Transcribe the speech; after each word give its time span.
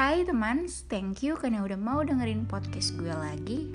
Hai 0.00 0.24
teman, 0.24 0.64
thank 0.88 1.20
you 1.20 1.36
karena 1.36 1.60
udah 1.60 1.76
mau 1.76 2.00
dengerin 2.00 2.48
podcast 2.48 2.96
gue 2.96 3.12
lagi. 3.12 3.68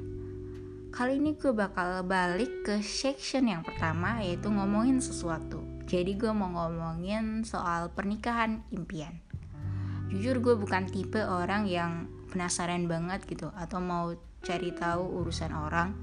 Kali 0.89 1.21
ini 1.21 1.37
gue 1.37 1.53
bakal 1.53 2.01
balik 2.01 2.65
ke 2.65 2.81
section 2.81 3.46
yang 3.46 3.62
pertama 3.62 4.25
yaitu 4.25 4.49
ngomongin 4.49 4.97
sesuatu. 4.97 5.61
Jadi 5.85 6.17
gue 6.17 6.33
mau 6.33 6.49
ngomongin 6.49 7.46
soal 7.46 7.93
pernikahan 7.93 8.65
impian. 8.74 9.21
Jujur 10.10 10.42
gue 10.42 10.57
bukan 10.57 10.89
tipe 10.89 11.21
orang 11.21 11.69
yang 11.69 12.10
penasaran 12.33 12.89
banget 12.89 13.21
gitu 13.29 13.53
atau 13.53 13.78
mau 13.78 14.17
cari 14.42 14.73
tahu 14.73 15.05
urusan 15.21 15.53
orang 15.53 15.94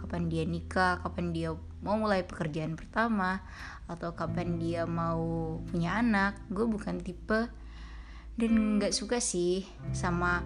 kapan 0.00 0.32
dia 0.32 0.48
nikah, 0.48 1.04
kapan 1.04 1.36
dia 1.36 1.52
mau 1.84 2.00
mulai 2.00 2.24
pekerjaan 2.24 2.80
pertama 2.80 3.44
atau 3.92 4.16
kapan 4.16 4.56
dia 4.56 4.88
mau 4.88 5.60
punya 5.68 6.00
anak. 6.00 6.40
Gue 6.48 6.64
bukan 6.64 6.96
tipe 7.04 7.65
dan 8.36 8.76
nggak 8.76 8.92
suka 8.92 9.16
sih 9.16 9.64
sama 9.96 10.44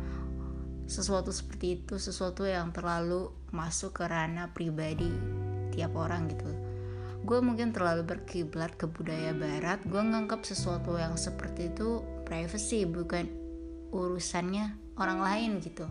sesuatu 0.91 1.31
seperti 1.31 1.83
itu 1.83 1.98
sesuatu 2.03 2.47
yang 2.47 2.75
terlalu 2.75 3.31
masuk 3.55 4.03
ke 4.03 4.05
ranah 4.07 4.51
pribadi 4.51 5.11
tiap 5.75 5.95
orang 5.95 6.31
gitu. 6.31 6.51
Gue 7.23 7.39
mungkin 7.45 7.71
terlalu 7.71 8.07
berkiblat 8.07 8.75
ke 8.75 8.91
budaya 8.91 9.31
barat 9.34 9.83
gue 9.87 10.03
nganggap 10.03 10.43
sesuatu 10.43 10.98
yang 10.98 11.15
seperti 11.15 11.71
itu 11.71 12.03
privacy 12.27 12.87
bukan 12.87 13.27
urusannya 13.95 14.75
orang 14.98 15.20
lain 15.23 15.51
gitu. 15.62 15.87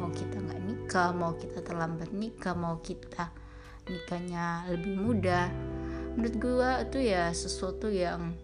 Mau 0.00 0.12
kita 0.12 0.40
nggak 0.40 0.60
nikah 0.64 1.10
mau 1.16 1.36
kita 1.36 1.64
terlambat 1.64 2.12
nikah 2.12 2.56
mau 2.56 2.80
kita 2.80 3.32
nikahnya 3.88 4.68
lebih 4.68 4.96
muda. 5.00 5.48
Menurut 6.16 6.36
gue 6.36 6.70
itu 6.88 6.98
ya 7.08 7.32
sesuatu 7.32 7.88
yang 7.88 8.36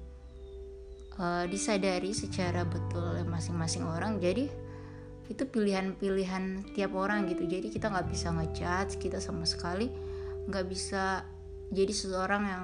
uh, 1.19 1.45
disadari 1.47 2.15
secara 2.15 2.67
betul 2.67 3.03
oleh 3.03 3.27
masing-masing 3.27 3.87
orang. 3.87 4.19
Jadi 4.19 4.51
itu 5.25 5.43
pilihan-pilihan 5.49 6.77
tiap 6.77 6.93
orang 6.93 7.25
gitu. 7.31 7.49
Jadi 7.49 7.73
kita 7.73 7.89
nggak 7.89 8.09
bisa 8.13 8.29
ngejudge 8.35 9.01
kita 9.01 9.19
sama 9.21 9.49
sekali 9.49 9.89
nggak 10.45 10.67
bisa 10.69 11.25
jadi 11.73 11.93
seseorang 11.93 12.43
yang 12.45 12.63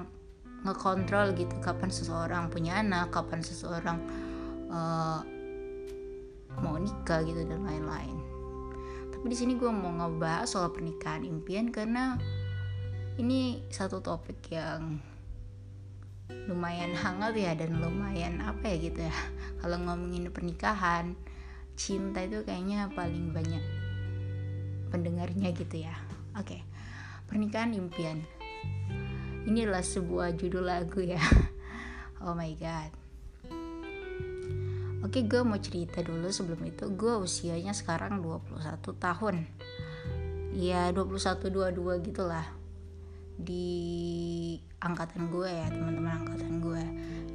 ngekontrol 0.67 1.33
gitu. 1.33 1.57
Kapan 1.59 1.89
seseorang 1.89 2.53
punya 2.53 2.79
anak 2.79 3.09
kapan 3.09 3.41
seseorang 3.41 3.97
uh, 4.69 5.19
mau 6.61 6.77
nikah 6.77 7.25
gitu 7.25 7.41
dan 7.47 7.65
lain-lain. 7.65 8.17
Tapi 9.09 9.25
di 9.25 9.37
sini 9.37 9.53
gue 9.57 9.69
mau 9.69 9.89
ngebahas 9.89 10.49
soal 10.49 10.69
pernikahan 10.69 11.25
impian 11.25 11.73
karena 11.73 12.17
ini 13.17 13.61
satu 13.69 14.01
topik 14.01 14.49
yang 14.53 14.97
lumayan 16.49 16.91
hangat 16.97 17.37
ya 17.37 17.51
dan 17.53 17.79
lumayan 17.79 18.41
apa 18.41 18.71
ya 18.71 18.77
gitu 18.91 18.99
ya. 19.05 19.15
Kalau 19.61 19.77
ngomongin 19.81 20.27
pernikahan 20.33 21.15
cinta 21.77 22.21
itu 22.25 22.43
kayaknya 22.43 22.91
paling 22.91 23.31
banyak 23.31 23.63
pendengarnya 24.91 25.49
gitu 25.55 25.87
ya. 25.87 25.95
Oke 26.35 26.71
pernikahan 27.31 27.71
impian. 27.71 28.19
Ini 29.47 29.63
adalah 29.63 29.79
sebuah 29.79 30.35
judul 30.35 30.67
lagu 30.67 30.99
ya. 30.99 31.23
Oh 32.21 32.37
my 32.37 32.53
god. 32.53 32.93
Oke 35.01 35.25
gue 35.25 35.41
mau 35.41 35.57
cerita 35.57 36.05
dulu 36.05 36.29
sebelum 36.29 36.61
itu. 36.69 36.85
Gue 36.93 37.17
usianya 37.17 37.73
sekarang 37.73 38.21
21 38.21 38.77
tahun. 39.01 39.49
Ya 40.53 40.93
21-22 40.93 42.11
gitu 42.11 42.27
lah 42.27 42.45
Di 43.41 43.73
angkatan 44.81 45.29
gue 45.29 45.47
ya 45.47 45.69
teman-teman 45.69 46.25
angkatan 46.25 46.53
gue. 46.59 46.83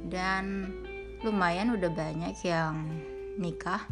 Dan 0.07 0.43
lumayan 1.23 1.73
udah 1.73 1.91
banyak 1.91 2.35
yang 2.43 2.85
nikah. 3.39 3.83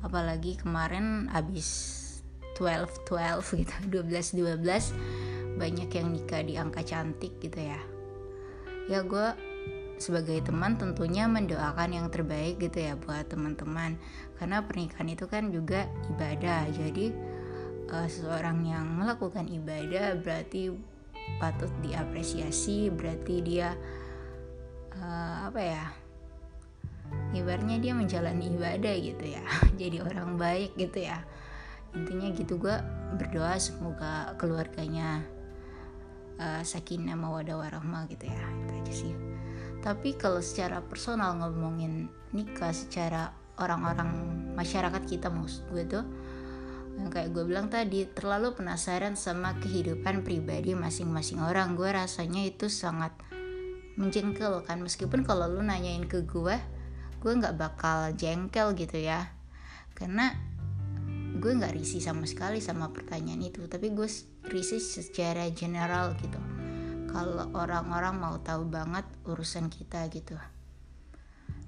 Apalagi 0.00 0.56
kemarin 0.56 1.28
abis 1.30 1.96
12 2.56 3.04
12 3.08 3.60
gitu 3.60 3.74
12 4.04 4.60
12 4.60 5.60
banyak 5.60 5.90
yang 5.92 6.08
nikah 6.08 6.40
di 6.40 6.56
angka 6.56 6.80
cantik 6.80 7.36
gitu 7.40 7.60
ya. 7.60 7.80
Ya 8.88 9.04
gue 9.04 9.36
sebagai 10.00 10.40
teman 10.40 10.80
tentunya 10.80 11.28
mendoakan 11.28 11.92
yang 11.92 12.06
terbaik 12.08 12.56
gitu 12.56 12.80
ya 12.80 12.96
buat 12.96 13.28
teman-teman. 13.28 14.00
Karena 14.40 14.64
pernikahan 14.64 15.12
itu 15.12 15.28
kan 15.28 15.52
juga 15.52 15.84
ibadah. 16.08 16.64
Jadi 16.72 17.12
uh, 17.92 18.08
seseorang 18.08 18.64
yang 18.64 18.86
melakukan 18.88 19.46
ibadah 19.46 20.16
berarti 20.16 20.72
patut 21.40 21.70
diapresiasi 21.80 22.92
berarti 22.92 23.34
dia 23.40 23.72
uh, 24.98 25.48
apa 25.48 25.60
ya 25.60 25.84
ibaratnya 27.34 27.78
dia 27.78 27.92
menjalani 27.94 28.54
ibadah 28.54 28.94
gitu 28.98 29.24
ya 29.24 29.44
jadi 29.80 30.02
orang 30.04 30.38
baik 30.38 30.74
gitu 30.78 31.06
ya. 31.06 31.22
Intinya 31.90 32.30
gitu 32.30 32.54
gue 32.54 32.76
berdoa 33.18 33.58
semoga 33.58 34.38
keluarganya 34.38 35.26
uh, 36.38 36.62
sakinah 36.62 37.18
mawadah 37.18 37.58
warahmah 37.58 38.06
gitu 38.06 38.30
ya 38.30 38.42
itu 38.66 38.72
aja 38.78 38.92
sih. 38.94 39.12
Tapi 39.82 40.14
kalau 40.14 40.38
secara 40.38 40.78
personal 40.84 41.40
ngomongin 41.40 42.06
nikah 42.30 42.70
secara 42.70 43.34
orang-orang 43.58 44.12
masyarakat 44.54 45.02
kita 45.08 45.26
maksud 45.32 45.66
gue 45.74 45.82
tuh 45.88 46.04
yang 47.00 47.08
kayak 47.08 47.32
gue 47.32 47.48
bilang 47.48 47.72
tadi 47.72 48.04
terlalu 48.04 48.52
penasaran 48.52 49.16
sama 49.16 49.56
kehidupan 49.56 50.20
pribadi 50.20 50.76
masing-masing 50.76 51.40
orang. 51.40 51.72
Gue 51.72 51.88
rasanya 51.88 52.44
itu 52.44 52.68
sangat 52.68 53.16
menjengkel 53.96 54.60
kan. 54.68 54.84
Meskipun 54.84 55.24
kalau 55.24 55.48
lu 55.48 55.64
nanyain 55.64 56.04
ke 56.04 56.20
gue 56.28 56.60
gue 57.20 57.32
nggak 57.32 57.56
bakal 57.56 58.12
jengkel 58.12 58.76
gitu 58.76 59.00
ya. 59.00 59.32
Karena 59.96 60.36
gue 61.40 61.52
nggak 61.56 61.72
risih 61.72 62.04
sama 62.04 62.28
sekali 62.28 62.60
sama 62.60 62.92
pertanyaan 62.92 63.48
itu. 63.48 63.64
Tapi 63.64 63.96
gue 63.96 64.08
risih 64.52 64.84
secara 64.84 65.48
general 65.56 66.12
gitu. 66.20 66.36
Kalau 67.08 67.48
orang-orang 67.56 68.20
mau 68.20 68.36
tahu 68.44 68.68
banget 68.68 69.08
urusan 69.24 69.72
kita 69.72 70.04
gitu 70.12 70.36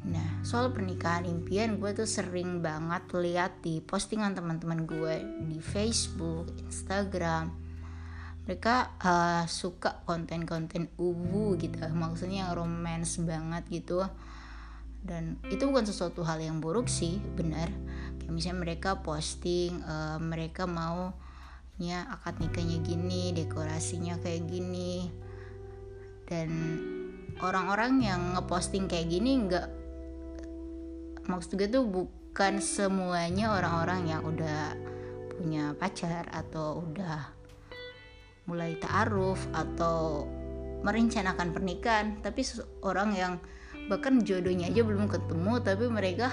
Nah, 0.03 0.43
soal 0.43 0.75
pernikahan 0.75 1.23
impian 1.31 1.79
gue 1.79 1.95
tuh 1.95 2.11
sering 2.11 2.59
banget 2.59 3.07
lihat 3.15 3.63
di 3.63 3.79
postingan 3.79 4.35
teman-teman 4.35 4.83
gue 4.83 5.23
di 5.47 5.63
Facebook, 5.63 6.51
Instagram. 6.67 7.55
Mereka 8.43 8.99
uh, 8.99 9.45
suka 9.47 10.03
konten-konten 10.03 10.91
ubu 10.99 11.55
gitu, 11.55 11.79
maksudnya 11.95 12.51
yang 12.51 12.59
romance 12.59 13.23
banget 13.23 13.63
gitu. 13.71 14.03
Dan 15.03 15.39
itu 15.47 15.63
bukan 15.71 15.87
sesuatu 15.87 16.27
hal 16.27 16.43
yang 16.43 16.59
buruk 16.59 16.91
sih, 16.91 17.23
benar. 17.39 17.71
Kayak 18.19 18.35
misalnya 18.35 18.59
mereka 18.59 18.99
posting, 19.07 19.87
uh, 19.87 20.19
mereka 20.19 20.67
mau 20.67 21.15
ya 21.79 22.11
akad 22.11 22.43
nikahnya 22.43 22.83
gini, 22.83 23.31
dekorasinya 23.31 24.19
kayak 24.19 24.51
gini. 24.51 25.07
Dan 26.27 26.51
orang-orang 27.39 28.03
yang 28.03 28.21
ngeposting 28.35 28.91
kayak 28.91 29.07
gini 29.07 29.47
nggak 29.47 29.82
maksud 31.27 31.59
gue 31.59 31.69
tuh 31.71 31.85
bukan 31.87 32.59
semuanya 32.59 33.55
orang-orang 33.55 34.11
yang 34.11 34.23
udah 34.25 34.75
punya 35.37 35.75
pacar 35.79 36.27
atau 36.31 36.83
udah 36.87 37.31
mulai 38.47 38.75
ta'aruf 38.79 39.39
atau 39.55 40.27
merencanakan 40.83 41.55
pernikahan. 41.55 42.07
Tapi 42.21 42.43
orang 42.83 43.11
yang 43.15 43.35
bahkan 43.91 44.23
jodohnya 44.23 44.71
aja 44.71 44.83
belum 44.87 45.11
ketemu 45.11 45.59
tapi 45.63 45.91
mereka 45.91 46.31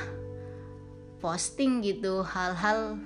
posting 1.20 1.82
gitu 1.82 2.22
hal-hal 2.22 2.98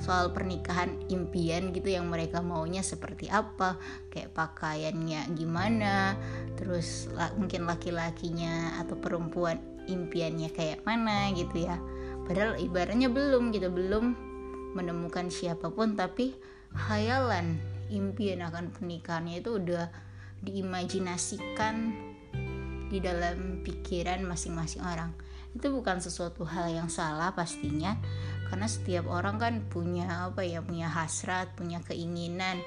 soal 0.00 0.32
pernikahan 0.32 0.96
impian 1.12 1.76
gitu 1.76 1.92
yang 1.92 2.08
mereka 2.08 2.40
maunya 2.40 2.80
seperti 2.80 3.28
apa 3.28 3.76
kayak 4.08 4.32
pakaiannya 4.32 5.28
gimana 5.36 6.16
terus 6.56 7.12
mungkin 7.36 7.68
laki-lakinya 7.68 8.80
atau 8.80 8.96
perempuan 8.96 9.60
impiannya 9.90 10.54
kayak 10.54 10.86
mana 10.86 11.34
gitu 11.34 11.66
ya. 11.66 11.76
Padahal 12.24 12.56
ibaratnya 12.62 13.10
belum 13.10 13.50
gitu 13.50 13.68
belum 13.68 14.14
menemukan 14.78 15.34
siapa 15.34 15.66
pun 15.74 15.98
tapi 15.98 16.38
hayalan 16.70 17.58
impian 17.90 18.46
akan 18.46 18.70
pernikahannya 18.70 19.42
itu 19.42 19.58
udah 19.58 19.90
diimajinasikan 20.46 21.90
di 22.90 22.98
dalam 23.02 23.62
pikiran 23.66 24.22
masing-masing 24.22 24.82
orang. 24.82 25.10
Itu 25.50 25.74
bukan 25.74 25.98
sesuatu 25.98 26.46
hal 26.46 26.70
yang 26.70 26.86
salah 26.86 27.34
pastinya 27.34 27.98
karena 28.50 28.66
setiap 28.70 29.10
orang 29.10 29.38
kan 29.38 29.54
punya 29.66 30.30
apa 30.30 30.46
ya 30.46 30.62
punya 30.62 30.86
hasrat 30.86 31.50
punya 31.58 31.82
keinginan. 31.82 32.62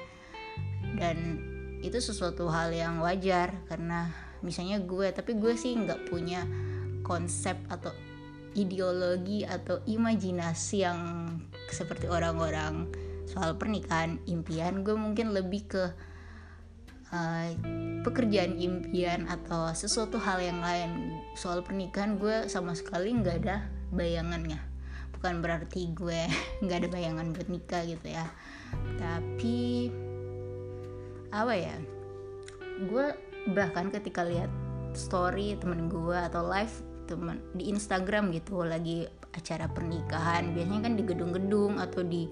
Dan 0.96 1.40
itu 1.84 2.00
sesuatu 2.00 2.48
hal 2.48 2.72
yang 2.72 3.00
wajar 3.04 3.52
karena 3.68 4.12
misalnya 4.40 4.80
gue 4.80 5.08
tapi 5.12 5.36
gue 5.36 5.56
sih 5.56 5.76
nggak 5.76 6.08
punya 6.08 6.44
konsep 7.04 7.54
atau 7.68 7.92
ideologi 8.56 9.44
atau 9.44 9.82
imajinasi 9.84 10.76
yang 10.82 11.28
seperti 11.68 12.08
orang-orang 12.08 12.88
soal 13.28 13.58
pernikahan 13.58 14.22
impian 14.30 14.86
gue 14.86 14.94
mungkin 14.94 15.34
lebih 15.34 15.66
ke 15.66 15.84
uh, 17.10 17.48
pekerjaan 18.06 18.56
impian 18.60 19.26
atau 19.26 19.70
sesuatu 19.74 20.20
hal 20.22 20.38
yang 20.40 20.60
lain. 20.62 21.18
Soal 21.34 21.64
pernikahan 21.66 22.16
gue 22.16 22.46
sama 22.46 22.78
sekali 22.78 23.10
nggak 23.10 23.36
ada 23.44 23.66
bayangannya. 23.90 24.60
Bukan 25.18 25.40
berarti 25.40 25.90
gue 25.92 26.30
nggak 26.62 26.78
ada 26.84 26.88
bayangan 26.90 27.26
buat 27.34 27.48
nikah 27.50 27.82
gitu 27.88 28.06
ya. 28.06 28.26
Tapi 29.00 29.90
apa 31.34 31.54
ya 31.58 31.74
gue 32.86 33.06
bahkan 33.50 33.90
ketika 33.90 34.22
lihat 34.22 34.50
story 34.94 35.58
temen 35.58 35.90
gue 35.90 36.14
atau 36.14 36.46
live 36.46 36.93
temen 37.04 37.40
di 37.54 37.70
Instagram 37.70 38.34
gitu 38.34 38.64
lagi 38.64 39.08
acara 39.34 39.68
pernikahan. 39.68 40.52
Biasanya 40.52 40.82
kan 40.84 40.94
di 40.96 41.02
gedung-gedung 41.04 41.78
atau 41.80 42.02
di 42.04 42.28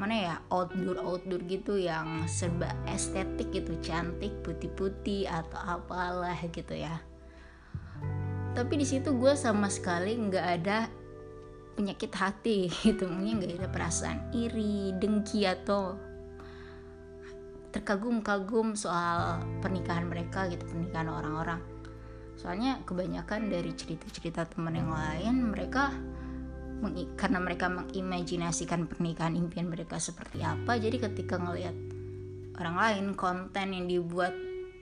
mana 0.00 0.14
ya 0.16 0.34
outdoor 0.48 0.96
outdoor 0.96 1.44
gitu 1.44 1.76
yang 1.76 2.24
serba 2.24 2.72
estetik 2.88 3.52
gitu 3.52 3.76
cantik 3.84 4.32
putih-putih 4.40 5.28
atau 5.28 5.80
apalah 5.80 6.38
gitu 6.48 6.72
ya. 6.72 7.04
Tapi 8.56 8.80
di 8.80 8.86
situ 8.88 9.12
gue 9.14 9.36
sama 9.36 9.68
sekali 9.68 10.16
nggak 10.16 10.46
ada 10.60 10.88
penyakit 11.76 12.12
hati 12.12 12.58
gitu 12.86 13.08
mungkin 13.08 13.40
nggak 13.40 13.60
ada 13.60 13.68
perasaan 13.68 14.32
iri 14.36 14.92
dengki 14.96 15.44
atau 15.48 15.96
terkagum-kagum 17.70 18.74
soal 18.74 19.38
pernikahan 19.62 20.04
mereka 20.10 20.50
gitu 20.50 20.66
pernikahan 20.66 21.06
orang-orang 21.06 21.62
soalnya 22.40 22.80
kebanyakan 22.88 23.52
dari 23.52 23.76
cerita-cerita 23.76 24.48
teman 24.48 24.80
yang 24.80 24.88
lain 24.88 25.52
mereka 25.52 25.92
karena 27.20 27.36
mereka 27.36 27.68
mengimajinasikan 27.68 28.88
pernikahan 28.88 29.36
impian 29.36 29.68
mereka 29.68 30.00
seperti 30.00 30.40
apa 30.40 30.80
jadi 30.80 30.96
ketika 30.96 31.36
ngelihat 31.36 31.76
orang 32.56 32.76
lain 32.80 33.06
konten 33.12 33.76
yang 33.76 33.84
dibuat 33.84 34.32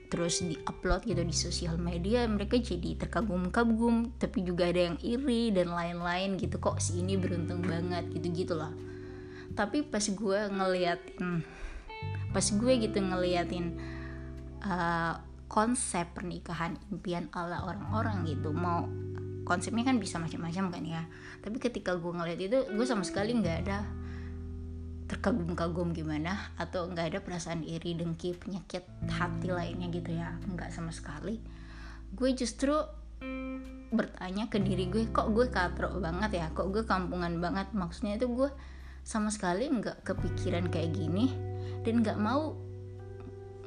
terus 0.09 0.41
diupload 0.41 1.05
gitu 1.05 1.21
di 1.21 1.35
sosial 1.35 1.77
media 1.77 2.25
mereka 2.25 2.57
jadi 2.57 2.97
terkagum-kagum 2.97 4.17
tapi 4.17 4.41
juga 4.41 4.71
ada 4.71 4.89
yang 4.89 4.97
iri 5.05 5.53
dan 5.53 5.69
lain-lain 5.69 6.39
gitu 6.41 6.57
kok 6.57 6.81
si 6.81 7.03
ini 7.03 7.13
beruntung 7.13 7.61
banget? 7.61 8.09
gitu 8.17 8.25
gitulah. 8.33 8.73
Tapi 9.53 9.85
pas 9.85 10.01
gue 10.01 10.39
ngeliatin 10.49 11.45
pas 12.33 12.41
gue 12.41 12.73
gitu 12.81 12.97
ngeliatin 12.97 13.77
uh, 14.65 15.28
konsep 15.49 16.05
pernikahan 16.13 16.77
impian 16.93 17.27
ala 17.33 17.65
orang-orang 17.65 18.23
gitu. 18.29 18.53
Mau 18.53 18.85
konsepnya 19.43 19.89
kan 19.89 19.97
bisa 19.97 20.21
macam-macam 20.21 20.65
kan 20.69 20.83
ya. 20.85 21.03
Tapi 21.41 21.57
ketika 21.57 21.97
gue 21.97 22.13
ngeliat 22.13 22.39
itu 22.39 22.57
gue 22.69 22.85
sama 22.85 23.01
sekali 23.01 23.33
nggak 23.33 23.57
ada 23.65 23.81
terkagum-kagum 25.09 25.89
gimana 25.97 26.53
atau 26.53 26.85
nggak 26.85 27.17
ada 27.17 27.19
perasaan 27.25 27.65
iri 27.65 27.97
dengki 27.97 28.37
penyakit 28.37 28.85
hati 29.09 29.49
lainnya 29.49 29.89
gitu 29.89 30.13
ya. 30.13 30.37
Nggak 30.45 30.69
sama 30.69 30.93
sekali. 30.93 31.41
Gue 32.13 32.37
justru 32.37 32.77
bertanya 33.89 34.47
ke 34.47 34.61
diri 34.61 34.87
gue 34.87 35.09
kok 35.09 35.33
gue 35.33 35.49
katro 35.49 35.97
banget 35.97 36.37
ya? 36.37 36.47
Kok 36.53 36.69
gue 36.69 36.85
kampungan 36.85 37.41
banget? 37.41 37.73
Maksudnya 37.73 38.21
itu 38.21 38.29
gue 38.29 38.53
sama 39.01 39.33
sekali 39.33 39.65
nggak 39.65 40.05
kepikiran 40.05 40.69
kayak 40.69 40.93
gini 40.93 41.33
dan 41.81 42.05
nggak 42.05 42.21
mau 42.21 42.68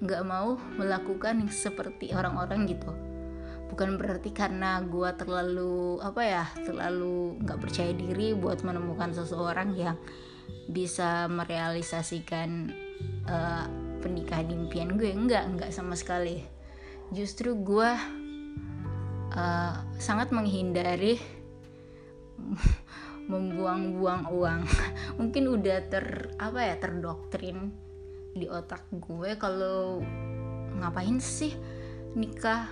nggak 0.03 0.23
mau 0.27 0.59
melakukan 0.75 1.47
seperti 1.47 2.11
orang-orang 2.11 2.67
gitu. 2.67 2.91
Bukan 3.71 3.97
berarti 3.97 4.35
karena 4.35 4.83
gue 4.83 5.09
terlalu 5.17 6.03
apa 6.03 6.23
ya 6.27 6.45
terlalu 6.67 7.39
nggak 7.41 7.61
percaya 7.63 7.95
diri 7.95 8.35
buat 8.35 8.67
menemukan 8.67 9.15
seseorang 9.15 9.73
yang 9.79 9.97
bisa 10.69 11.31
merealisasikan 11.31 12.75
uh, 13.31 13.65
pernikahan 14.03 14.51
impian 14.51 14.99
gue. 14.99 15.15
Enggak 15.15 15.47
enggak 15.47 15.71
sama 15.71 15.95
sekali. 15.95 16.43
Justru 17.15 17.55
gue 17.63 17.91
uh, 19.33 19.75
sangat 20.03 20.35
menghindari 20.35 21.23
membuang-buang 23.31 24.29
uang. 24.35 24.61
Mungkin 25.23 25.47
udah 25.47 25.79
ter 25.87 26.35
apa 26.43 26.61
ya 26.67 26.75
terdoktrin 26.83 27.92
di 28.33 28.49
otak 28.49 28.89
gue 28.93 29.37
kalau 29.37 30.01
ngapain 30.81 31.21
sih 31.21 31.53
nikah 32.17 32.69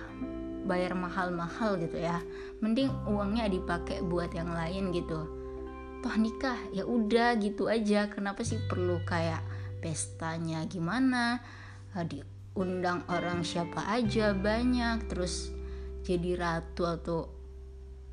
bayar 0.65 0.93
mahal-mahal 0.93 1.77
gitu 1.81 1.97
ya. 1.97 2.21
Mending 2.61 2.89
uangnya 3.09 3.49
dipakai 3.49 4.05
buat 4.05 4.29
yang 4.33 4.53
lain 4.53 4.93
gitu. 4.93 5.25
Toh 6.01 6.15
nikah 6.17 6.57
ya 6.73 6.85
udah 6.85 7.37
gitu 7.37 7.69
aja. 7.69 8.09
Kenapa 8.09 8.41
sih 8.45 8.61
perlu 8.69 9.01
kayak 9.05 9.41
pestanya 9.81 10.65
gimana? 10.65 11.41
Eh, 11.97 12.05
diundang 12.05 13.05
orang 13.09 13.41
siapa 13.45 13.85
aja 13.89 14.33
banyak 14.33 15.09
terus 15.09 15.53
jadi 16.01 16.37
ratu 16.37 16.85
atau 16.85 17.29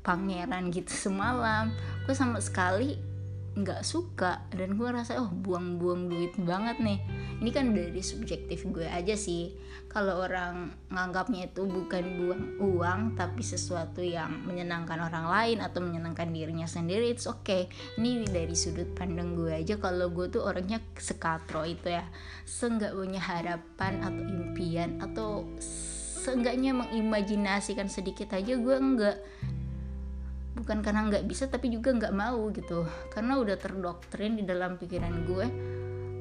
pangeran 0.05 0.69
gitu 0.73 0.89
semalam. 1.09 1.73
Gue 2.05 2.13
sama 2.17 2.41
sekali 2.41 3.08
nggak 3.57 3.81
suka 3.81 4.45
dan 4.53 4.77
gue 4.77 4.89
rasa 4.89 5.17
oh 5.21 5.31
buang-buang 5.31 6.09
duit 6.11 6.33
banget 6.37 6.77
nih. 6.81 6.99
Ini 7.39 7.49
kan 7.55 7.71
dari 7.71 8.03
subjektif 8.03 8.67
gue 8.69 8.85
aja 8.85 9.15
sih. 9.15 9.55
Kalau 9.89 10.21
orang 10.21 10.69
nganggapnya 10.93 11.49
itu 11.49 11.65
bukan 11.65 12.03
buang 12.19 12.43
uang 12.61 12.99
tapi 13.17 13.41
sesuatu 13.41 14.05
yang 14.05 14.45
menyenangkan 14.45 15.01
orang 15.01 15.25
lain 15.25 15.57
atau 15.63 15.81
menyenangkan 15.81 16.29
dirinya 16.29 16.69
sendiri 16.69 17.09
it's 17.09 17.25
okay. 17.25 17.71
Ini 17.97 18.29
dari 18.29 18.53
sudut 18.53 18.93
pandang 18.93 19.33
gue 19.33 19.55
aja. 19.55 19.79
Kalau 19.81 20.13
gue 20.13 20.29
tuh 20.29 20.45
orangnya 20.45 20.83
sekatro 20.99 21.65
itu 21.65 21.89
ya. 21.89 22.05
Seenggak 22.45 22.93
punya 22.93 23.23
harapan 23.23 24.03
atau 24.05 24.23
impian 24.29 25.01
atau 25.01 25.29
seenggaknya 26.19 26.75
mengimajinasikan 26.75 27.87
sedikit 27.87 28.35
aja 28.35 28.59
gue 28.59 28.75
enggak 28.75 29.17
bukan 30.59 30.83
karena 30.83 31.07
nggak 31.07 31.23
bisa 31.25 31.47
tapi 31.47 31.71
juga 31.71 31.95
nggak 31.95 32.11
mau 32.11 32.51
gitu. 32.51 32.83
Karena 33.15 33.39
udah 33.39 33.55
terdoktrin 33.55 34.35
di 34.35 34.43
dalam 34.43 34.75
pikiran 34.75 35.15
gue 35.23 35.47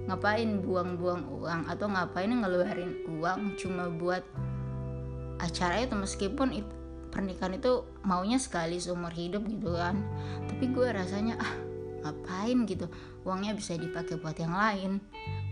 ngapain 0.09 0.65
buang-buang 0.65 1.29
uang 1.29 1.61
atau 1.69 1.87
ngapain 1.91 2.33
ngeluarin 2.33 3.05
uang 3.19 3.59
cuma 3.59 3.91
buat 3.91 4.23
acara 5.43 5.83
itu? 5.83 5.99
Meskipun 5.99 6.49
itu, 6.55 6.73
pernikahan 7.11 7.59
itu 7.59 7.83
maunya 8.07 8.39
sekali 8.39 8.79
seumur 8.79 9.11
hidup 9.11 9.43
gitu 9.51 9.75
kan. 9.75 9.99
Tapi 10.47 10.71
gue 10.71 10.87
rasanya 10.95 11.37
ah 11.43 11.53
ngapain 12.07 12.65
gitu? 12.65 12.87
Uangnya 13.27 13.59
bisa 13.59 13.75
dipakai 13.75 14.17
buat 14.23 14.39
yang 14.39 14.55
lain. 14.55 15.03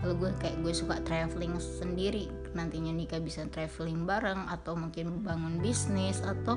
Kalau 0.00 0.14
gue 0.16 0.30
kayak 0.38 0.62
gue 0.62 0.72
suka 0.72 1.02
traveling 1.02 1.58
sendiri 1.58 2.30
nantinya 2.56 2.90
nikah 2.90 3.20
bisa 3.20 3.44
traveling 3.52 4.08
bareng 4.08 4.48
atau 4.48 4.72
mungkin 4.72 5.20
bangun 5.20 5.60
bisnis 5.60 6.24
atau 6.24 6.56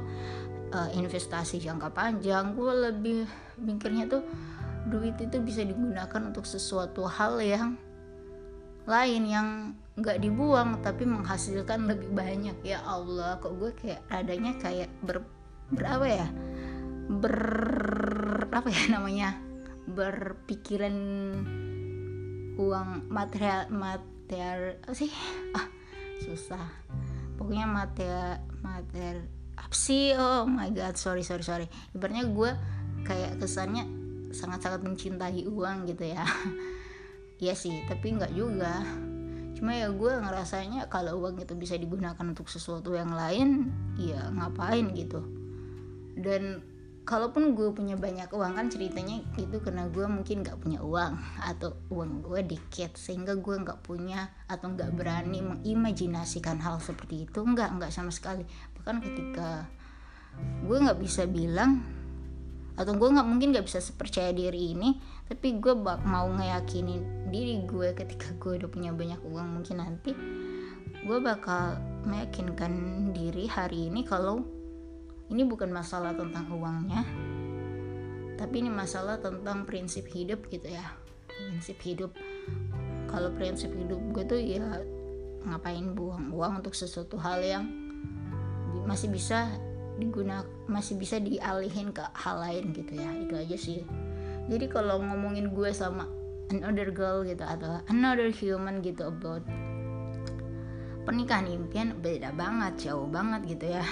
uh, 0.74 0.89
investasi 0.96 1.60
jangka 1.62 1.91
panjang. 1.91 2.56
Gue 2.56 2.89
lebih 2.89 3.27
mikirnya 3.60 4.08
tuh 4.08 4.24
duit 4.88 5.20
itu 5.20 5.38
bisa 5.44 5.62
digunakan 5.62 6.22
untuk 6.24 6.48
sesuatu 6.48 7.06
hal 7.06 7.38
yang 7.44 7.75
lain 8.89 9.24
yang 9.29 9.48
nggak 10.00 10.24
dibuang 10.24 10.79
tapi 10.82 11.06
menghasilkan 11.06 11.86
lebih 11.86 12.10
banyak. 12.15 12.58
Ya 12.63 12.82
Allah 12.88 13.38
kok 13.44 13.60
gue 13.60 13.72
kayak 13.75 14.01
adanya 14.10 14.56
kayak 14.58 14.89
ber 15.03 15.22
berapa 15.70 16.06
ya? 16.08 16.27
Ber 17.10 17.38
apa 18.50 18.70
ya 18.72 18.84
namanya? 18.98 19.29
Berpikiran 19.89 20.96
uang 22.60 22.89
material 23.10 23.70
material 23.70 24.79
sih? 24.94 25.12
Ah 25.53 25.78
susah. 26.22 26.68
Pokoknya 27.40 27.66
materi 27.66 28.40
materi 28.60 29.24
apa 29.56 29.76
sih? 29.76 30.16
Oh 30.16 30.48
my 30.48 30.72
god 30.72 30.96
sorry 30.96 31.24
sorry 31.24 31.44
sorry. 31.44 31.68
Ibaratnya 31.96 32.28
gue 32.28 32.52
kayak 33.08 33.40
kesannya 33.40 33.88
sangat-sangat 34.36 34.84
mencintai 34.86 35.48
uang 35.48 35.90
gitu 35.90 36.06
ya. 36.14 36.24
Iya 37.40 37.56
sih 37.56 37.72
tapi 37.88 38.20
nggak 38.20 38.36
juga. 38.36 38.84
Cuma 39.56 39.72
ya 39.72 39.88
gue 39.88 40.12
ngerasanya 40.12 40.92
kalau 40.92 41.24
uang 41.24 41.40
itu 41.40 41.56
bisa 41.56 41.80
digunakan 41.80 42.20
untuk 42.20 42.52
sesuatu 42.52 42.92
yang 42.92 43.16
lain 43.16 43.72
ya 43.96 44.28
ngapain 44.28 44.92
gitu. 44.92 45.24
Dan 46.20 46.60
kalaupun 47.10 47.58
gue 47.58 47.74
punya 47.74 47.98
banyak 47.98 48.30
uang 48.30 48.54
kan 48.54 48.70
ceritanya 48.70 49.18
itu 49.42 49.58
karena 49.58 49.89
gue 49.89 50.06
mungkin 50.06 50.46
nggak 50.46 50.62
punya 50.62 50.78
uang 50.78 51.18
atau 51.42 51.74
uang 51.89 52.22
gue 52.22 52.46
dikit 52.46 52.94
sehingga 52.94 53.34
gue 53.34 53.66
nggak 53.66 53.82
punya 53.82 54.30
atau 54.46 54.70
nggak 54.70 54.94
berani 54.94 55.42
mengimajinasikan 55.42 56.62
hal 56.62 56.78
seperti 56.78 57.25
itu. 57.25 57.42
Nggak 57.42 57.82
nggak 57.82 57.89
sama 57.89 58.13
sekali. 58.13 58.46
Bahkan 58.78 59.01
ketika 59.01 59.66
gue 60.70 60.78
nggak 60.78 61.01
bisa 61.01 61.25
bilang 61.25 61.82
atau 62.78 62.94
gue 62.94 63.10
nggak 63.10 63.25
mungkin 63.25 63.58
nggak 63.58 63.66
bisa 63.66 63.82
sepercaya 63.82 64.32
diri 64.32 64.72
ini 64.78 64.96
tapi 65.28 65.60
gue 65.60 65.75
bak 65.75 66.00
mau 66.08 66.32
ngeyakinin 66.32 67.28
diri 67.28 67.68
gue 67.68 67.92
ketika 67.92 68.32
gue 68.39 68.56
udah 68.56 68.70
punya 68.72 68.96
banyak 68.96 69.20
uang 69.28 69.60
mungkin 69.60 69.84
nanti 69.84 70.16
gue 71.04 71.18
bakal 71.20 71.75
meyakinkan 72.08 72.72
diri 73.12 73.51
hari 73.51 73.92
ini 73.92 74.08
kalau 74.08 74.59
ini 75.29 75.45
bukan 75.45 75.69
masalah 75.69 76.13
tentang 76.17 76.50
uangnya 76.51 77.05
tapi 78.39 78.63
ini 78.63 78.71
masalah 78.71 79.19
tentang 79.19 79.67
prinsip 79.67 80.07
hidup 80.07 80.48
gitu 80.48 80.71
ya. 80.71 80.95
Prinsip 81.27 81.75
hidup. 81.83 82.15
Kalau 83.12 83.36
prinsip 83.36 83.75
hidup 83.75 84.00
gue 84.15 84.24
tuh 84.24 84.39
ya 84.39 84.63
ngapain 85.43 85.91
buang 85.91 86.31
uang 86.31 86.63
untuk 86.63 86.71
sesuatu 86.71 87.19
hal 87.19 87.43
yang 87.43 87.67
masih 88.88 89.12
bisa 89.12 89.51
digunakan 90.00 90.48
masih 90.71 90.95
bisa 90.95 91.19
dialihin 91.19 91.91
ke 91.91 92.00
hal 92.15 92.39
lain 92.39 92.71
gitu 92.71 92.95
ya. 92.95 93.12
Itu 93.12 93.36
aja 93.36 93.57
sih. 93.59 93.83
Jadi 94.48 94.71
kalau 94.71 95.03
ngomongin 95.03 95.51
gue 95.51 95.75
sama 95.75 96.07
another 96.55 96.95
girl 96.95 97.27
gitu 97.27 97.43
atau 97.43 97.83
another 97.91 98.31
human 98.31 98.79
gitu 98.79 99.12
about 99.12 99.43
pernikahan 101.03 101.45
impian 101.51 101.91
beda 102.00 102.31
banget 102.33 102.89
jauh 102.89 103.05
banget 103.05 103.57
gitu 103.57 103.77
ya 103.77 103.86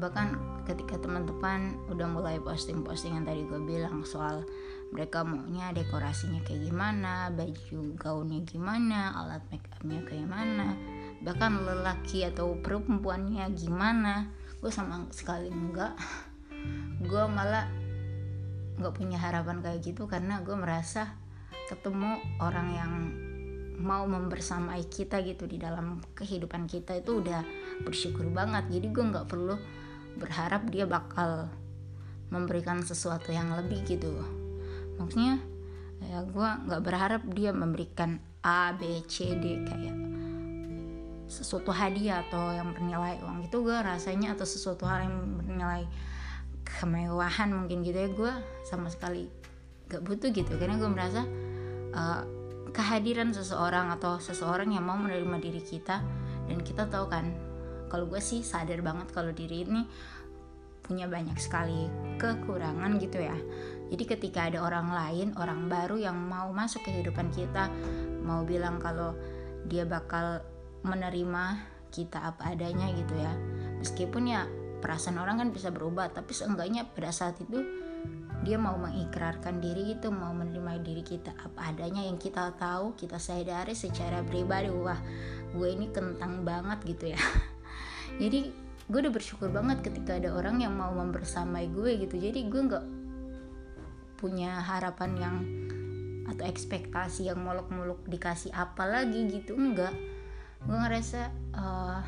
bahkan 0.00 0.40
ketika 0.64 0.96
teman-teman 0.96 1.76
udah 1.92 2.08
mulai 2.08 2.36
posting-posting 2.40 3.20
yang 3.20 3.26
tadi 3.28 3.44
gue 3.44 3.60
bilang 3.60 4.02
soal 4.02 4.42
mereka 4.90 5.22
maunya 5.22 5.70
dekorasinya 5.70 6.42
kayak 6.42 6.66
gimana 6.66 7.30
baju 7.30 7.94
gaunnya 7.94 8.42
gimana 8.42 9.14
alat 9.14 9.44
make 9.52 9.68
upnya 9.76 10.02
kayak 10.08 10.26
mana 10.26 10.74
bahkan 11.20 11.60
lelaki 11.62 12.24
atau 12.24 12.56
perempuannya 12.58 13.44
gimana 13.52 14.40
gue 14.60 14.68
sama 14.68 15.08
sekali 15.08 15.48
enggak. 15.48 15.96
Gue 17.00 17.24
malah 17.28 17.64
nggak 18.76 18.94
punya 18.96 19.16
harapan 19.16 19.64
kayak 19.64 19.80
gitu 19.80 20.04
karena 20.04 20.44
gue 20.44 20.52
merasa 20.52 21.16
ketemu 21.68 22.20
orang 22.40 22.68
yang 22.72 22.92
mau 23.80 24.04
membersamai 24.04 24.84
kita 24.92 25.24
gitu 25.24 25.48
di 25.48 25.56
dalam 25.56 26.04
kehidupan 26.12 26.68
kita 26.68 27.00
itu 27.00 27.24
udah 27.24 27.40
bersyukur 27.80 28.28
banget. 28.28 28.68
Jadi 28.68 28.86
gue 28.92 29.04
nggak 29.04 29.28
perlu 29.28 29.56
berharap 30.18 30.66
dia 30.72 30.88
bakal 30.88 31.46
memberikan 32.30 32.82
sesuatu 32.82 33.34
yang 33.34 33.50
lebih 33.54 33.82
gitu. 33.86 34.10
Maksudnya 34.98 35.42
ya 36.00 36.24
gue 36.24 36.48
nggak 36.70 36.82
berharap 36.82 37.22
dia 37.30 37.52
memberikan 37.52 38.16
A 38.40 38.72
B 38.72 39.04
C 39.04 39.36
D 39.36 39.68
kayak 39.68 39.96
sesuatu 41.30 41.70
hadiah 41.70 42.26
atau 42.26 42.50
yang 42.50 42.74
bernilai 42.74 43.20
uang 43.22 43.46
itu 43.46 43.62
gue 43.62 43.78
rasanya 43.78 44.34
atau 44.34 44.48
sesuatu 44.48 44.88
hal 44.88 45.06
yang 45.06 45.16
bernilai 45.38 45.84
kemewahan 46.64 47.52
mungkin 47.52 47.84
gitu 47.84 47.98
ya. 47.98 48.08
Gue 48.10 48.32
sama 48.66 48.88
sekali 48.88 49.28
gak 49.90 50.02
butuh 50.06 50.30
gitu. 50.30 50.54
Karena 50.56 50.78
gue 50.78 50.90
merasa 50.90 51.26
uh, 51.94 52.22
kehadiran 52.70 53.34
seseorang 53.34 53.90
atau 53.90 54.22
seseorang 54.22 54.70
yang 54.70 54.86
mau 54.86 54.94
menerima 54.94 55.36
diri 55.42 55.62
kita 55.62 56.02
dan 56.46 56.58
kita 56.62 56.86
tahu 56.86 57.10
kan 57.10 57.30
kalau 57.90 58.06
gue 58.06 58.22
sih 58.22 58.46
sadar 58.46 58.80
banget 58.80 59.10
kalau 59.10 59.34
diri 59.34 59.66
ini 59.66 59.82
punya 60.80 61.10
banyak 61.10 61.38
sekali 61.38 61.90
kekurangan 62.18 62.98
gitu 63.02 63.18
ya 63.18 63.36
jadi 63.90 64.04
ketika 64.06 64.46
ada 64.46 64.62
orang 64.62 64.94
lain, 64.94 65.28
orang 65.34 65.66
baru 65.66 65.98
yang 65.98 66.14
mau 66.14 66.54
masuk 66.54 66.86
ke 66.86 66.94
kehidupan 66.94 67.34
kita, 67.34 67.66
mau 68.22 68.46
bilang 68.46 68.78
kalau 68.78 69.18
dia 69.66 69.82
bakal 69.82 70.46
menerima 70.86 71.58
kita 71.90 72.22
apa 72.22 72.54
adanya 72.54 72.86
gitu 72.94 73.18
ya. 73.18 73.34
Meskipun 73.82 74.30
ya 74.30 74.46
perasaan 74.78 75.18
orang 75.18 75.42
kan 75.42 75.48
bisa 75.50 75.74
berubah, 75.74 76.14
tapi 76.14 76.30
seenggaknya 76.30 76.86
pada 76.86 77.10
saat 77.10 77.42
itu 77.42 77.66
dia 78.46 78.56
mau 78.62 78.78
mengikrarkan 78.78 79.58
diri 79.58 79.98
itu, 79.98 80.06
mau 80.14 80.30
menerima 80.30 80.86
diri 80.86 81.02
kita 81.02 81.34
apa 81.34 81.74
adanya 81.74 82.06
yang 82.06 82.16
kita 82.16 82.54
tahu, 82.54 82.94
kita 82.94 83.18
sadari 83.18 83.74
secara 83.74 84.22
pribadi, 84.22 84.70
wah 84.70 85.02
gue 85.50 85.66
ini 85.66 85.90
kentang 85.90 86.46
banget 86.46 86.78
gitu 86.86 87.10
ya. 87.10 87.20
Jadi 88.20 88.52
gue 88.90 88.98
udah 89.00 89.14
bersyukur 89.14 89.48
banget 89.48 89.80
ketika 89.80 90.20
ada 90.20 90.36
orang 90.36 90.60
yang 90.60 90.76
mau 90.76 90.92
membersamai 90.92 91.72
gue 91.72 92.04
gitu. 92.04 92.20
Jadi 92.20 92.52
gue 92.52 92.60
nggak 92.68 92.86
punya 94.20 94.60
harapan 94.60 95.10
yang 95.16 95.36
atau 96.28 96.44
ekspektasi 96.44 97.32
yang 97.32 97.40
muluk-muluk 97.40 98.04
dikasih 98.04 98.52
apa 98.52 98.84
lagi 98.84 99.24
gitu. 99.32 99.56
Enggak 99.56 99.96
gue 100.60 100.76
ngerasa 100.76 101.32
uh, 101.56 102.04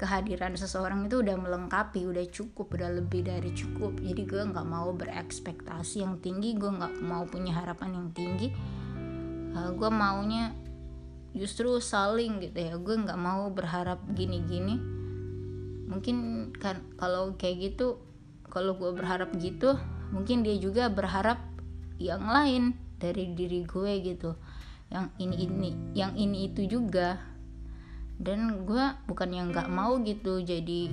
kehadiran 0.00 0.56
seseorang 0.56 1.08
itu 1.08 1.20
udah 1.20 1.36
melengkapi 1.36 2.08
udah 2.08 2.24
cukup 2.32 2.72
udah 2.72 2.96
lebih 2.96 3.28
dari 3.28 3.52
cukup. 3.52 4.00
Jadi 4.00 4.22
gue 4.24 4.42
nggak 4.48 4.64
mau 4.64 4.96
berekspektasi 4.96 6.00
yang 6.00 6.16
tinggi. 6.24 6.56
Gue 6.56 6.72
nggak 6.72 7.04
mau 7.04 7.28
punya 7.28 7.52
harapan 7.52 8.00
yang 8.00 8.08
tinggi. 8.16 8.48
Uh, 9.52 9.76
gue 9.76 9.90
maunya 9.92 10.56
justru 11.36 11.76
saling 11.78 12.40
gitu 12.40 12.58
ya. 12.58 12.74
Gue 12.80 12.96
nggak 12.96 13.20
mau 13.20 13.52
berharap 13.52 14.02
gini-gini. 14.16 14.80
Mungkin 15.86 16.50
kan 16.56 16.82
kalau 16.96 17.36
kayak 17.36 17.72
gitu 17.72 18.00
kalau 18.48 18.74
gue 18.74 18.90
berharap 18.96 19.36
gitu 19.36 19.76
mungkin 20.10 20.40
dia 20.40 20.56
juga 20.56 20.88
berharap 20.88 21.36
yang 22.00 22.24
lain 22.24 22.74
dari 22.96 23.36
diri 23.36 23.68
gue 23.68 23.92
gitu. 24.02 24.34
Yang 24.88 25.06
ini 25.20 25.36
ini 25.44 25.70
yang 25.92 26.12
ini 26.16 26.50
itu 26.50 26.64
juga. 26.66 27.20
Dan 28.16 28.64
gue 28.64 28.84
bukan 29.04 29.28
yang 29.28 29.52
nggak 29.52 29.68
mau 29.68 30.00
gitu 30.00 30.40
jadi 30.40 30.88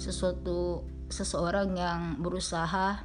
sesuatu 0.00 0.88
seseorang 1.12 1.76
yang 1.76 2.00
berusaha 2.24 3.04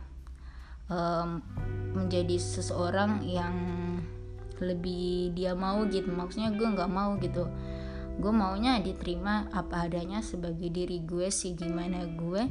um, 0.88 1.44
menjadi 1.92 2.40
seseorang 2.40 3.20
yang 3.28 3.56
lebih 4.62 5.34
dia 5.38 5.54
mau 5.54 5.86
gitu. 5.90 6.10
Maksudnya 6.10 6.54
gue 6.54 6.68
nggak 6.68 6.92
mau 6.92 7.16
gitu. 7.22 7.50
Gue 8.18 8.34
maunya 8.34 8.82
diterima 8.82 9.46
apa 9.54 9.86
adanya 9.86 10.26
sebagai 10.26 10.74
diri 10.74 11.02
gue 11.06 11.30
sih 11.30 11.54
gimana 11.54 12.06
gue. 12.18 12.50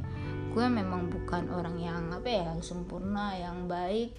Gue 0.55 0.65
memang 0.71 1.11
bukan 1.11 1.51
orang 1.51 1.77
yang 1.77 2.09
apa 2.15 2.27
ya 2.27 2.43
yang 2.55 2.63
sempurna 2.63 3.35
yang 3.35 3.67
baik 3.67 4.15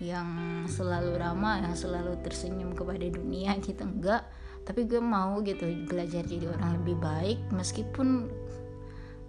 yang 0.00 0.64
selalu 0.64 1.20
ramah 1.20 1.60
yang 1.60 1.76
selalu 1.76 2.16
tersenyum 2.24 2.72
kepada 2.72 3.04
dunia 3.04 3.56
gitu. 3.64 3.84
Enggak 3.84 4.24
tapi 4.64 4.84
gue 4.84 5.00
mau 5.00 5.40
gitu 5.40 5.66
belajar 5.88 6.22
jadi 6.22 6.52
orang 6.52 6.84
lebih 6.84 6.96
baik 7.00 7.38
meskipun 7.50 8.28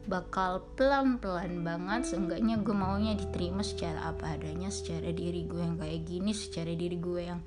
bakal 0.09 0.65
pelan-pelan 0.75 1.61
banget. 1.61 2.13
Seenggaknya 2.13 2.59
gue 2.59 2.75
maunya 2.75 3.13
diterima 3.15 3.61
secara 3.61 4.11
apa 4.11 4.37
adanya 4.37 4.67
secara 4.73 5.13
diri 5.13 5.45
gue 5.45 5.61
yang 5.61 5.77
kayak 5.77 6.01
gini 6.03 6.31
secara 6.35 6.73
diri 6.73 6.97
gue 6.97 7.21
yang 7.21 7.41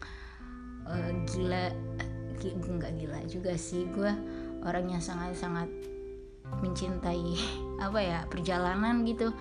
uh, 0.88 1.10
gila. 1.28 1.72
Nggak 2.44 2.92
gila 3.00 3.20
juga 3.28 3.52
sih. 3.56 3.88
Gue 3.88 4.12
orang 4.64 4.86
yang 4.88 5.02
sangat-sangat 5.02 5.68
mencintai 6.60 7.34
apa 7.86 8.00
ya 8.00 8.18
perjalanan 8.28 9.04
gitu. 9.08 9.32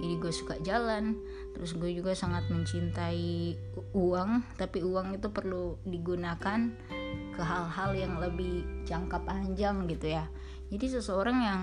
Jadi 0.00 0.14
gue 0.16 0.32
suka 0.32 0.56
jalan. 0.64 1.16
Terus 1.56 1.76
gue 1.76 1.90
juga 1.92 2.16
sangat 2.16 2.48
mencintai 2.48 3.56
uang. 3.92 4.56
Tapi 4.56 4.78
uang 4.80 5.16
itu 5.16 5.28
perlu 5.28 5.76
digunakan 5.84 6.60
ke 7.36 7.42
hal-hal 7.42 7.90
yang 7.96 8.20
lebih 8.20 8.64
jangka 8.88 9.24
panjang 9.24 9.88
gitu 9.88 10.12
ya. 10.12 10.28
Jadi 10.70 10.86
seseorang 10.86 11.38
yang 11.40 11.60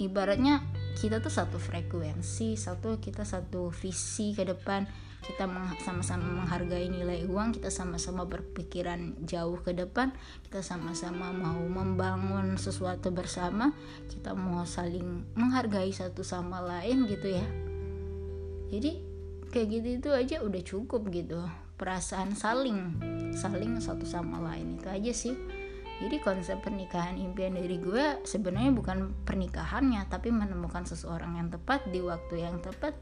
ibaratnya 0.00 0.64
kita 0.96 1.20
tuh 1.20 1.30
satu 1.30 1.60
frekuensi 1.60 2.56
satu 2.56 2.96
kita 2.98 3.22
satu 3.22 3.68
visi 3.68 4.32
ke 4.32 4.48
depan 4.48 4.88
kita 5.20 5.44
sama-sama 5.84 6.24
menghargai 6.24 6.88
nilai 6.88 7.28
uang 7.28 7.52
kita 7.52 7.68
sama-sama 7.68 8.24
berpikiran 8.24 9.20
jauh 9.28 9.60
ke 9.60 9.76
depan 9.76 10.16
kita 10.48 10.64
sama-sama 10.64 11.28
mau 11.30 11.60
membangun 11.60 12.56
sesuatu 12.56 13.12
bersama 13.12 13.76
kita 14.08 14.32
mau 14.32 14.64
saling 14.64 15.28
menghargai 15.36 15.92
satu 15.92 16.24
sama 16.24 16.64
lain 16.64 17.04
gitu 17.04 17.36
ya. 17.36 17.46
Jadi 18.70 19.02
kayak 19.50 19.68
gitu 19.68 19.88
itu 19.98 20.10
aja 20.14 20.36
udah 20.40 20.62
cukup 20.62 21.10
gitu 21.10 21.42
perasaan 21.74 22.38
saling 22.38 22.96
saling 23.34 23.76
satu 23.82 24.06
sama 24.08 24.40
lain 24.40 24.80
itu 24.80 24.88
aja 24.88 25.12
sih. 25.12 25.34
Jadi 26.00 26.16
konsep 26.24 26.64
pernikahan 26.64 27.20
impian 27.20 27.60
dari 27.60 27.76
gue 27.76 28.24
sebenarnya 28.24 28.72
bukan 28.72 29.12
pernikahannya 29.28 30.00
tapi 30.08 30.32
menemukan 30.32 30.88
seseorang 30.88 31.36
yang 31.36 31.52
tepat 31.52 31.84
di 31.92 32.00
waktu 32.00 32.40
yang 32.40 32.56
tepat 32.64 32.96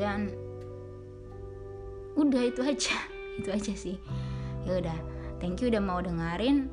dan 0.00 0.32
udah 2.16 2.48
itu 2.48 2.64
aja 2.64 2.96
itu 3.38 3.48
aja 3.52 3.72
sih. 3.76 3.96
Ya 4.64 4.80
udah 4.80 4.98
thank 5.36 5.60
you 5.60 5.68
udah 5.68 5.84
mau 5.84 6.00
dengerin. 6.00 6.72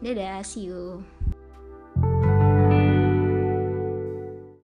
Dadah 0.00 0.40
see 0.40 0.72
you 0.72 1.04